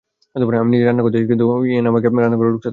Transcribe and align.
আমি 0.61 0.69
নিজে 0.73 0.85
রান্না 0.85 1.01
করতে 1.03 1.15
চাইছিলাম, 1.15 1.31
কিন্তু 1.31 1.45
ইয়েন 1.69 1.85
আমাকে 1.91 2.07
রান্নাঘরে 2.07 2.53
ঢুকতে 2.53 2.61
দেয় 2.61 2.67
না। 2.67 2.69